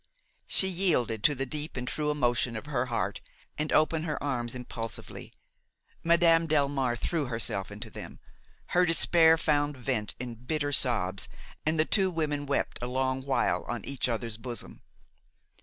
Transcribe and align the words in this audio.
She 0.47 0.67
yielded 0.67 1.23
to 1.25 1.35
the 1.35 1.45
deep 1.45 1.77
and 1.77 1.87
true 1.87 2.09
emotion 2.09 2.55
of 2.55 2.65
her 2.65 2.87
heart 2.87 3.21
and 3.55 3.71
opened 3.71 4.05
her 4.05 4.17
arms 4.23 4.55
impulsively. 4.55 5.31
Madame 6.03 6.47
Delmare 6.47 6.97
threw 6.97 7.27
herself 7.27 7.69
into 7.69 7.91
them; 7.91 8.19
her 8.69 8.83
despair 8.83 9.37
found 9.37 9.77
vent 9.77 10.15
in 10.19 10.33
bitter 10.33 10.71
sobs 10.71 11.29
and 11.67 11.77
the 11.77 11.85
two 11.85 12.09
women 12.09 12.47
wept 12.47 12.79
a 12.81 12.87
long 12.87 13.21
while 13.21 13.63
on 13.67 13.85
each 13.85 14.09
other's 14.09 14.37
bosom. 14.37 14.81